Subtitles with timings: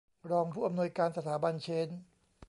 [0.31, 1.99] รองผู้อำนวยการสถาบันเชนจ์